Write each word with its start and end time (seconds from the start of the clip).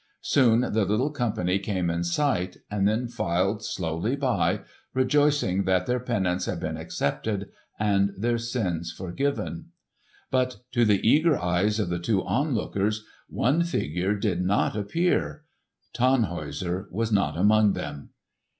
Soon 0.23 0.61
the 0.61 0.83
little 0.83 1.11
company 1.11 1.59
came 1.59 1.91
in 1.91 2.03
sight, 2.03 2.57
and 2.71 2.87
then 2.87 3.07
filed 3.07 3.63
slowly 3.63 4.15
by, 4.15 4.61
rejoicing 4.95 5.65
that 5.65 5.85
their 5.85 5.99
penance 5.99 6.45
had 6.45 6.59
been 6.59 6.75
accepted 6.75 7.51
and 7.77 8.11
their 8.17 8.39
sins 8.39 8.91
forgiven. 8.91 9.67
But 10.31 10.61
to 10.71 10.85
the 10.85 11.07
eager 11.07 11.37
eyes 11.37 11.79
of 11.79 11.89
the 11.89 11.99
two 11.99 12.25
onlookers 12.25 13.05
one 13.29 13.61
figure 13.63 14.15
did 14.15 14.41
not 14.43 14.75
appear. 14.75 15.43
Tannhäuser 15.95 16.91
was 16.91 17.11
not 17.11 17.37
among 17.37 17.73
them. 17.73 18.09